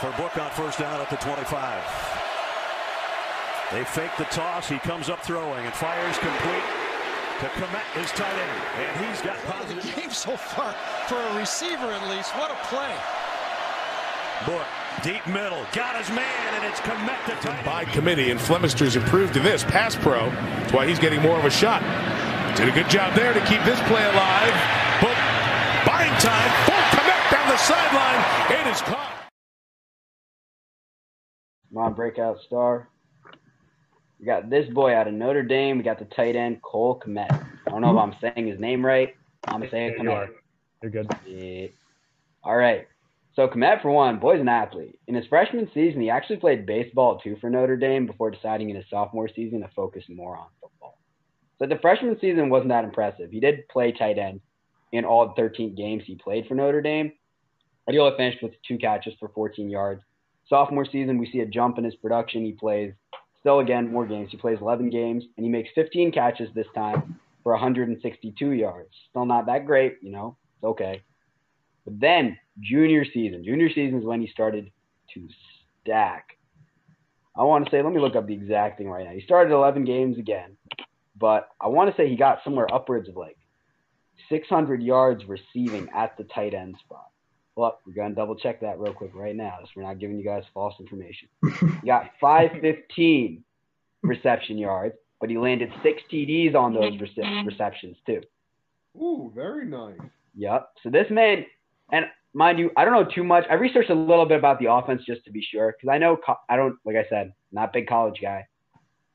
for 0.00 0.12
Book 0.12 0.36
on 0.38 0.50
first 0.52 0.78
down 0.78 1.00
at 1.00 1.10
the 1.10 1.16
25. 1.16 1.48
They 3.72 3.84
fake 3.84 4.12
the 4.16 4.24
toss. 4.24 4.68
He 4.68 4.78
comes 4.78 5.08
up 5.08 5.20
throwing 5.24 5.64
and 5.64 5.74
fires 5.74 6.16
complete 6.18 6.62
to 7.40 7.46
Kmet, 7.58 7.82
his 7.98 8.10
tight 8.12 8.32
end. 8.32 8.62
And 8.78 9.06
he's 9.06 9.20
got 9.22 9.36
positive. 9.44 9.82
The 9.82 10.00
game 10.00 10.10
so 10.10 10.36
far, 10.36 10.72
for 11.08 11.16
a 11.16 11.38
receiver 11.38 11.90
at 11.90 12.08
least, 12.10 12.30
what 12.36 12.50
a 12.50 12.54
play. 12.66 12.94
Book, 14.46 14.66
deep 15.02 15.26
middle, 15.26 15.66
got 15.72 15.96
his 15.96 16.08
man, 16.14 16.54
and 16.54 16.64
it's 16.64 16.80
Kmet 16.80 17.24
to 17.26 17.46
tight. 17.46 17.64
By 17.64 17.84
committee, 17.84 18.30
and 18.30 18.40
Flemister's 18.40 18.94
improved 18.94 19.34
to 19.34 19.40
this, 19.40 19.64
pass 19.64 19.96
pro. 19.96 20.30
That's 20.30 20.72
why 20.72 20.86
he's 20.86 21.00
getting 21.00 21.20
more 21.22 21.38
of 21.38 21.44
a 21.44 21.50
shot. 21.50 21.82
Did 22.56 22.68
a 22.68 22.72
good 22.72 22.88
job 22.88 23.14
there 23.14 23.34
to 23.34 23.40
keep 23.46 23.62
this 23.64 23.80
play 23.90 24.04
alive. 24.04 24.54
Book, 25.02 25.18
buying 25.84 26.14
time 26.22 26.50
for 26.66 26.78
Kmet 26.96 27.30
down 27.32 27.48
the 27.48 27.56
sideline. 27.56 28.60
It 28.60 28.72
is 28.72 28.80
caught. 28.82 29.17
On 31.76 31.94
breakout 31.94 32.38
star. 32.46 32.88
We 34.18 34.26
got 34.26 34.50
this 34.50 34.68
boy 34.72 34.94
out 34.94 35.06
of 35.06 35.14
Notre 35.14 35.42
Dame. 35.42 35.78
We 35.78 35.84
got 35.84 35.98
the 35.98 36.04
tight 36.06 36.34
end 36.34 36.60
Cole 36.62 37.00
Kmet. 37.04 37.30
I 37.30 37.70
don't 37.70 37.82
know 37.82 37.92
if 37.92 37.98
I'm 37.98 38.16
saying 38.20 38.48
his 38.48 38.58
name 38.58 38.84
right. 38.84 39.14
I'm 39.46 39.68
saying 39.70 39.94
Yeah, 39.96 40.02
you 40.02 40.08
Kmet. 40.08 40.12
are. 40.16 40.28
You're 40.82 40.90
good. 40.90 41.08
Yeah. 41.26 41.68
All 42.42 42.56
right. 42.56 42.88
So 43.36 43.46
Kmet, 43.46 43.82
for 43.82 43.90
one, 43.92 44.18
boy's 44.18 44.40
an 44.40 44.48
athlete. 44.48 44.98
In 45.06 45.14
his 45.14 45.26
freshman 45.26 45.70
season, 45.72 46.00
he 46.00 46.10
actually 46.10 46.38
played 46.38 46.66
baseball 46.66 47.18
too 47.18 47.36
for 47.40 47.48
Notre 47.48 47.76
Dame 47.76 48.06
before 48.06 48.30
deciding 48.30 48.70
in 48.70 48.76
his 48.76 48.86
sophomore 48.90 49.28
season 49.28 49.60
to 49.60 49.68
focus 49.76 50.02
more 50.08 50.36
on 50.36 50.46
football. 50.60 50.98
So 51.60 51.66
the 51.66 51.78
freshman 51.78 52.18
season 52.20 52.50
wasn't 52.50 52.70
that 52.70 52.84
impressive. 52.84 53.30
He 53.30 53.40
did 53.40 53.68
play 53.68 53.92
tight 53.92 54.18
end 54.18 54.40
in 54.92 55.04
all 55.04 55.34
13 55.36 55.76
games 55.76 56.02
he 56.06 56.16
played 56.16 56.46
for 56.46 56.54
Notre 56.54 56.80
Dame, 56.80 57.12
but 57.84 57.92
he 57.94 58.00
only 58.00 58.16
finished 58.16 58.42
with 58.42 58.52
two 58.66 58.78
catches 58.78 59.14
for 59.20 59.28
14 59.28 59.68
yards. 59.70 60.02
Sophomore 60.48 60.86
season, 60.86 61.18
we 61.18 61.30
see 61.30 61.40
a 61.40 61.46
jump 61.46 61.78
in 61.78 61.84
his 61.84 61.94
production. 61.96 62.44
He 62.44 62.52
plays 62.52 62.92
still 63.40 63.60
again 63.60 63.92
more 63.92 64.06
games. 64.06 64.30
He 64.30 64.36
plays 64.36 64.58
11 64.60 64.90
games 64.90 65.24
and 65.36 65.44
he 65.44 65.50
makes 65.50 65.70
15 65.74 66.12
catches 66.12 66.48
this 66.54 66.66
time 66.74 67.18
for 67.42 67.52
162 67.52 68.50
yards. 68.52 68.90
Still 69.10 69.26
not 69.26 69.46
that 69.46 69.66
great, 69.66 69.96
you 70.02 70.10
know. 70.10 70.36
It's 70.56 70.64
okay. 70.64 71.02
But 71.84 72.00
then 72.00 72.38
junior 72.60 73.04
season, 73.04 73.44
junior 73.44 73.68
season 73.68 74.00
is 74.00 74.04
when 74.04 74.20
he 74.20 74.28
started 74.28 74.70
to 75.14 75.28
stack. 75.80 76.36
I 77.36 77.44
want 77.44 77.64
to 77.64 77.70
say, 77.70 77.82
let 77.82 77.92
me 77.92 78.00
look 78.00 78.16
up 78.16 78.26
the 78.26 78.34
exact 78.34 78.78
thing 78.78 78.90
right 78.90 79.06
now. 79.06 79.12
He 79.12 79.20
started 79.20 79.54
11 79.54 79.84
games 79.84 80.18
again, 80.18 80.56
but 81.16 81.48
I 81.60 81.68
want 81.68 81.88
to 81.88 81.96
say 81.96 82.08
he 82.08 82.16
got 82.16 82.40
somewhere 82.42 82.66
upwards 82.72 83.08
of 83.08 83.16
like 83.16 83.36
600 84.28 84.82
yards 84.82 85.24
receiving 85.26 85.88
at 85.94 86.16
the 86.16 86.24
tight 86.24 86.52
end 86.52 86.76
spot. 86.84 87.06
Well, 87.58 87.80
we're 87.84 87.92
going 87.92 88.10
to 88.10 88.14
double 88.14 88.36
check 88.36 88.60
that 88.60 88.78
real 88.78 88.92
quick 88.92 89.10
right 89.16 89.34
now 89.34 89.58
so 89.60 89.68
we're 89.74 89.82
not 89.82 89.98
giving 89.98 90.16
you 90.16 90.24
guys 90.24 90.44
false 90.54 90.74
information. 90.78 91.28
he 91.42 91.88
got 91.88 92.12
515 92.20 93.42
reception 94.04 94.58
yards, 94.58 94.94
but 95.20 95.28
he 95.28 95.38
landed 95.38 95.72
six 95.82 96.00
TDs 96.08 96.54
on 96.54 96.72
those 96.72 96.92
rece- 96.92 97.44
receptions 97.44 97.96
too. 98.06 98.20
Ooh, 98.96 99.32
very 99.34 99.66
nice. 99.66 99.98
Yep. 100.36 100.70
So 100.84 100.90
this 100.90 101.06
man, 101.10 101.46
and 101.90 102.04
mind 102.32 102.60
you, 102.60 102.70
I 102.76 102.84
don't 102.84 102.94
know 102.94 103.10
too 103.12 103.24
much. 103.24 103.44
I 103.50 103.54
researched 103.54 103.90
a 103.90 103.94
little 103.94 104.24
bit 104.24 104.38
about 104.38 104.60
the 104.60 104.70
offense 104.70 105.02
just 105.04 105.24
to 105.24 105.32
be 105.32 105.42
sure, 105.42 105.74
because 105.76 105.92
I 105.92 105.98
know 105.98 106.16
co- 106.16 106.38
I 106.48 106.54
don't, 106.54 106.76
like 106.84 106.94
I 106.94 107.08
said, 107.10 107.32
not 107.50 107.72
big 107.72 107.88
college 107.88 108.20
guy, 108.22 108.46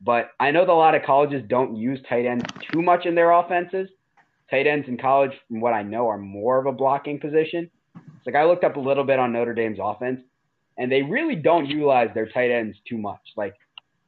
but 0.00 0.30
I 0.40 0.50
know 0.50 0.64
that 0.64 0.72
a 0.72 0.74
lot 0.74 0.94
of 0.94 1.02
colleges 1.02 1.42
don't 1.46 1.76
use 1.76 2.00
tight 2.08 2.24
ends 2.24 2.46
too 2.72 2.80
much 2.80 3.04
in 3.04 3.14
their 3.14 3.32
offenses. 3.32 3.90
Tight 4.50 4.66
ends 4.66 4.88
in 4.88 4.96
college, 4.96 5.32
from 5.46 5.60
what 5.60 5.74
I 5.74 5.82
know, 5.82 6.08
are 6.08 6.16
more 6.16 6.58
of 6.58 6.64
a 6.64 6.72
blocking 6.72 7.20
position. 7.20 7.70
It's 8.20 8.26
like 8.26 8.36
I 8.36 8.44
looked 8.44 8.64
up 8.64 8.76
a 8.76 8.80
little 8.80 9.04
bit 9.04 9.18
on 9.18 9.32
Notre 9.32 9.54
Dame's 9.54 9.78
offense, 9.80 10.20
and 10.78 10.90
they 10.90 11.02
really 11.02 11.36
don't 11.36 11.66
utilize 11.66 12.10
their 12.14 12.28
tight 12.28 12.50
ends 12.50 12.76
too 12.88 12.98
much. 12.98 13.20
Like 13.36 13.56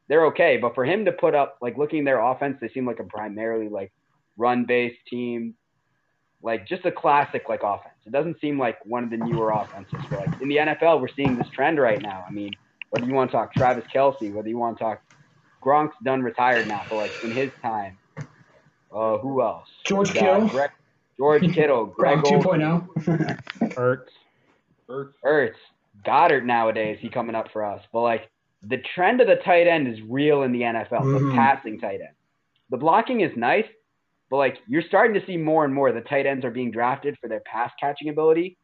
they're 0.09 0.27
okay, 0.27 0.59
but 0.59 0.75
for 0.75 0.85
him 0.85 1.05
to 1.07 1.13
put 1.13 1.35
up, 1.35 1.59
like 1.61 1.77
looking 1.77 2.01
at 2.01 2.05
their 2.05 2.21
offense, 2.21 2.59
they 2.61 2.69
seem 2.69 2.87
like 2.87 3.01
a 3.01 3.05
primarily 3.05 3.69
like 3.69 3.93
run-based 4.37 4.99
team 5.09 5.55
like 6.43 6.67
just 6.67 6.85
a 6.85 6.93
classic 6.93 7.49
like 7.49 7.63
offense. 7.63 7.95
It 8.05 8.13
doesn't 8.13 8.41
seem 8.41 8.59
like 8.59 8.85
one 8.85 9.05
of 9.05 9.11
the 9.11 9.17
newer 9.17 9.51
offenses. 9.51 10.01
But 10.11 10.27
like 10.27 10.41
in 10.41 10.49
the 10.49 10.57
NFL, 10.57 11.01
we're 11.01 11.09
seeing 11.15 11.37
this 11.37 11.49
trend 11.55 11.79
right 11.79 12.03
now. 12.03 12.25
I 12.29 12.33
mean, 12.33 12.53
whether 12.91 13.07
you 13.07 13.15
want 13.15 13.31
to 13.31 13.37
talk 13.37 13.55
Travis 13.55 13.85
Kelce, 13.95 14.33
whether 14.33 14.49
you 14.49 14.59
want 14.59 14.79
to 14.79 14.85
talk 14.85 15.03
Gronk's 15.63 15.97
done 16.05 16.23
retired 16.23 16.67
now, 16.67 16.83
but 16.91 16.97
like 16.97 17.13
in 17.23 17.31
his 17.31 17.51
time, 17.63 17.97
uh, 18.93 19.19
who 19.19 19.41
else? 19.43 19.69
George. 20.13 20.51
Greg, 20.51 20.71
George 21.23 21.55
Kittle, 21.55 21.87
Greg 21.87 22.19
Gronk 22.19 22.47
Olsen, 22.47 22.61
2.0. 22.61 23.75
Ertz. 23.77 24.09
Ertz. 24.89 25.13
Ertz, 25.25 25.55
Goedert 26.05 26.45
nowadays, 26.45 26.99
he 27.01 27.09
coming 27.09 27.37
up 27.37 27.47
for 27.53 27.65
us. 27.65 27.81
But 27.93 28.01
like 28.01 28.29
the 28.63 28.79
trend 28.95 29.21
of 29.21 29.29
the 29.29 29.37
tight 29.37 29.69
end 29.69 29.87
is 29.87 30.01
real 30.09 30.43
in 30.43 30.51
the 30.51 30.63
NFL, 30.63 31.05
the 31.05 31.21
Mhm. 31.21 31.35
passing 31.37 31.79
tight 31.79 32.01
end. 32.01 32.17
The 32.71 32.77
blocking 32.77 33.21
is 33.21 33.37
nice, 33.37 33.67
but 34.31 34.39
like 34.39 34.59
you're 34.67 34.83
starting 34.83 35.15
to 35.15 35.25
see 35.25 35.37
more 35.37 35.65
and 35.65 35.73
more 35.73 35.93
the 35.93 36.01
tight 36.01 36.27
ends 36.27 36.45
are 36.45 36.51
being 36.51 36.73
drafted 36.73 37.17
for 37.21 37.29
their 37.29 37.41
pass 37.41 37.71
catching 37.79 38.09
ability, 38.09 38.57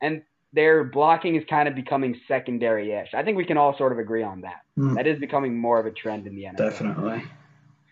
and 0.00 0.22
their 0.52 0.84
blocking 0.84 1.34
is 1.34 1.44
kind 1.50 1.68
of 1.68 1.74
becoming 1.74 2.14
secondary-ish. 2.28 3.14
I 3.14 3.24
think 3.24 3.36
we 3.36 3.44
can 3.44 3.56
all 3.56 3.76
sort 3.76 3.90
of 3.90 3.98
agree 3.98 4.22
on 4.22 4.42
that. 4.42 4.60
Mm. 4.78 4.94
That 4.94 5.08
is 5.08 5.18
becoming 5.18 5.58
more 5.58 5.80
of 5.80 5.86
a 5.86 5.90
trend 5.90 6.28
in 6.28 6.36
the 6.36 6.44
NFL. 6.44 6.56
Definitely. 6.56 7.24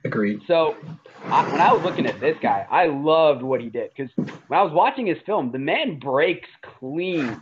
Agreed. 0.04 0.42
So 0.46 0.76
I, 1.24 1.50
when 1.50 1.60
I 1.60 1.72
was 1.72 1.82
looking 1.82 2.06
at 2.06 2.20
this 2.20 2.36
guy, 2.42 2.66
I 2.70 2.86
loved 2.86 3.42
what 3.42 3.60
he 3.60 3.70
did 3.70 3.90
because 3.96 4.12
when 4.16 4.58
I 4.58 4.62
was 4.62 4.72
watching 4.72 5.06
his 5.06 5.18
film, 5.24 5.50
the 5.50 5.58
man 5.58 5.98
breaks 5.98 6.48
clean. 6.78 7.40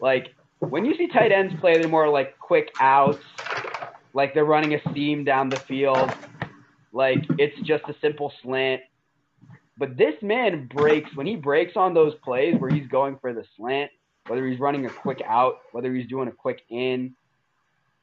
Like 0.00 0.34
when 0.60 0.84
you 0.84 0.96
see 0.96 1.08
tight 1.08 1.32
ends 1.32 1.54
play, 1.60 1.78
they're 1.78 1.88
more 1.88 2.08
like 2.08 2.38
quick 2.38 2.70
outs, 2.80 3.22
like 4.14 4.32
they're 4.32 4.46
running 4.46 4.74
a 4.74 4.94
seam 4.94 5.24
down 5.24 5.50
the 5.50 5.60
field, 5.60 6.10
like 6.92 7.24
it's 7.38 7.58
just 7.60 7.84
a 7.88 7.94
simple 8.00 8.32
slant. 8.42 8.80
But 9.76 9.96
this 9.96 10.14
man 10.22 10.66
breaks 10.66 11.14
when 11.14 11.26
he 11.26 11.36
breaks 11.36 11.76
on 11.76 11.94
those 11.94 12.14
plays 12.24 12.56
where 12.58 12.70
he's 12.70 12.88
going 12.88 13.18
for 13.20 13.32
the 13.32 13.44
slant, 13.56 13.90
whether 14.26 14.46
he's 14.46 14.58
running 14.58 14.86
a 14.86 14.90
quick 14.90 15.22
out, 15.26 15.58
whether 15.72 15.94
he's 15.94 16.08
doing 16.08 16.28
a 16.28 16.32
quick 16.32 16.62
in, 16.70 17.14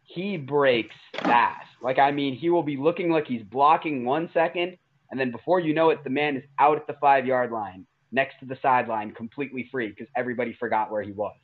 he 0.06 0.38
breaks 0.38 0.96
fast. 1.24 1.68
Like 1.82 2.00
I 2.00 2.12
mean, 2.12 2.36
he 2.36 2.50
will 2.50 2.64
be 2.64 2.78
looking 2.78 3.10
like 3.10 3.28
he's 3.28 3.44
blocking 3.44 4.06
one 4.06 4.30
second, 4.34 4.78
and 5.12 5.20
then 5.20 5.32
before 5.32 5.60
you 5.60 5.74
know 5.74 5.90
it, 5.90 6.04
the 6.04 6.10
man 6.10 6.38
is 6.38 6.44
out 6.60 6.78
at 6.78 6.88
the 6.88 6.96
five 7.02 7.26
yard 7.26 7.52
line, 7.52 7.86
next 8.12 8.40
to 8.40 8.46
the 8.46 8.58
sideline, 8.62 9.12
completely 9.12 9.68
free 9.72 9.90
because 9.90 10.08
everybody 10.16 10.54
forgot 10.54 10.92
where 10.92 11.02
he 11.02 11.12
was. 11.12 11.36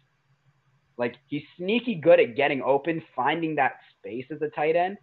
Like 0.97 1.15
he's 1.27 1.43
sneaky 1.57 1.95
good 1.95 2.19
at 2.19 2.35
getting 2.35 2.61
open, 2.61 3.01
finding 3.15 3.55
that 3.55 3.73
space 3.97 4.25
as 4.31 4.41
a 4.41 4.49
tight 4.49 4.75
end. 4.75 4.97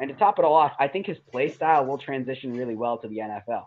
And 0.00 0.08
to 0.08 0.14
top 0.14 0.38
it 0.38 0.44
all 0.44 0.54
off, 0.54 0.72
I 0.78 0.86
think 0.86 1.06
his 1.06 1.18
play 1.30 1.50
style 1.52 1.84
will 1.84 1.98
transition 1.98 2.56
really 2.56 2.76
well 2.76 2.98
to 2.98 3.08
the 3.08 3.18
NFL. 3.18 3.66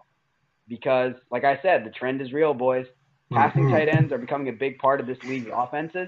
Because, 0.68 1.14
like 1.30 1.44
I 1.44 1.60
said, 1.62 1.86
the 1.86 1.90
trend 1.90 2.22
is 2.22 2.32
real, 2.32 2.54
boys. 2.54 2.88
Passing 3.34 3.66
Mhm. 3.66 3.72
tight 3.72 3.90
ends 3.90 4.14
are 4.14 4.18
becoming 4.18 4.48
a 4.48 4.54
big 4.54 4.78
part 4.78 5.02
of 5.02 5.08
this 5.08 5.22
league's 5.24 5.50
offenses. 5.54 6.08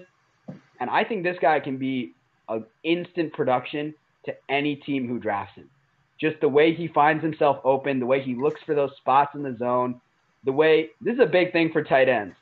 And 0.80 0.90
I 0.90 1.04
think 1.04 1.24
this 1.24 1.38
guy 1.40 1.60
can 1.60 1.78
be 1.78 2.16
an 2.50 2.66
instant 2.84 3.34
production 3.34 3.94
to 4.26 4.34
any 4.50 4.76
team 4.76 5.08
who 5.08 5.20
drafts 5.20 5.56
him. 5.56 5.70
Just 6.20 6.40
the 6.40 6.50
way 6.50 6.74
he 6.74 6.88
finds 6.88 7.24
himself 7.24 7.60
open, 7.64 8.00
the 8.00 8.06
way 8.06 8.22
he 8.22 8.36
looks 8.36 8.62
for 8.66 8.76
those 8.76 8.92
spots 8.98 9.36
in 9.36 9.44
the 9.44 9.56
zone, 9.58 10.00
the 10.46 10.52
way 10.52 10.90
this 11.02 11.16
is 11.16 11.20
a 11.20 11.26
big 11.26 11.52
thing 11.52 11.72
for 11.72 11.84
tight 11.84 12.08
ends. 12.08 12.36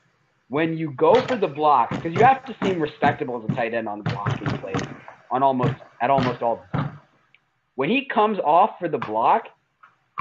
When 0.50 0.78
you 0.78 0.92
go 0.92 1.16
for 1.28 1.36
the 1.36 1.48
block, 1.48 1.90
because 1.92 2.14
you 2.14 2.24
have 2.24 2.46
to 2.46 2.56
seem 2.64 2.82
respectable 2.82 3.42
as 3.42 3.50
a 3.50 3.56
tight 3.56 3.74
end 3.74 3.88
on 3.88 4.04
the 4.04 4.10
blocking 4.10 4.48
plays, 4.60 4.76
on 5.32 5.42
almost 5.42 5.76
at 6.02 6.10
almost 6.10 6.42
all 6.42 6.58
the 6.58 6.78
time. 6.78 7.00
When 7.76 7.90
he 7.90 8.06
comes 8.06 8.38
off 8.40 8.72
for 8.80 8.90
the 8.90 8.98
block, 8.98 9.46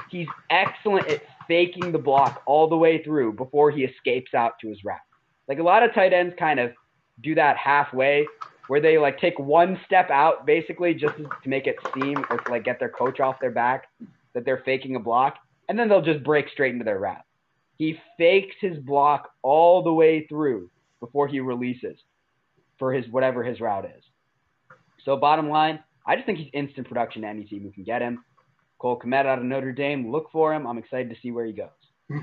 he's 0.09 0.29
excellent 0.51 1.09
at 1.09 1.23
faking 1.49 1.91
the 1.91 1.99
block 1.99 2.43
all 2.47 2.69
the 2.69 2.77
way 2.77 3.03
through 3.03 3.33
before 3.33 3.73
he 3.73 3.83
escapes 3.83 4.35
out 4.35 4.53
to 4.61 4.69
his 4.69 4.85
route. 4.85 4.99
Like 5.49 5.59
a 5.59 5.62
lot 5.62 5.83
of 5.83 5.93
tight 5.93 6.12
ends 6.12 6.35
kind 6.39 6.61
of 6.61 6.71
do 7.23 7.35
that 7.35 7.57
halfway 7.57 8.25
where 8.70 8.81
they 8.81 8.98
like 8.98 9.19
take 9.19 9.37
one 9.37 9.81
step 9.84 10.11
out 10.11 10.46
basically 10.46 10.94
just 10.94 11.17
to 11.17 11.49
make 11.49 11.67
it 11.67 11.75
seem 11.93 12.17
or 12.31 12.38
to 12.38 12.50
like 12.52 12.62
get 12.62 12.78
their 12.78 12.88
coach 12.88 13.19
off 13.19 13.34
their 13.40 13.50
back 13.50 13.88
that 14.32 14.44
they're 14.44 14.62
faking 14.64 14.94
a 14.94 15.00
block 15.00 15.38
and 15.69 15.76
then 15.76 15.88
they'll 15.88 16.00
just 16.00 16.22
break 16.22 16.49
straight 16.49 16.72
into 16.72 16.84
their 16.84 17.00
route. 17.00 17.25
He 17.78 17.99
fakes 18.17 18.55
his 18.61 18.78
block 18.78 19.32
all 19.43 19.82
the 19.82 19.93
way 19.93 20.25
through 20.28 20.70
before 21.00 21.26
he 21.26 21.40
releases 21.40 21.99
for 22.78 22.93
his 22.93 23.08
whatever 23.11 23.43
his 23.43 23.61
route 23.61 23.87
is. 23.87 24.05
So 25.05 25.16
bottom 25.16 25.49
line, 25.49 25.81
I 26.06 26.14
just 26.14 26.26
think 26.26 26.38
he's 26.38 26.50
instant 26.55 26.87
production 26.87 27.23
to 27.23 27.28
any 27.28 27.43
team 27.43 27.64
who 27.64 27.73
can 27.73 27.82
get 27.82 28.02
him. 28.02 28.25
Cole 28.78 29.00
Kmet 29.05 29.26
out 29.26 29.40
of 29.40 29.44
Notre 29.44 29.73
Dame, 29.73 30.12
look 30.12 30.31
for 30.31 30.55
him. 30.55 30.69
I'm 30.69 30.78
excited 30.78 31.11
to 31.11 31.16
see 31.20 31.32
where 31.32 31.44
he 31.44 31.52
goes. 31.52 32.23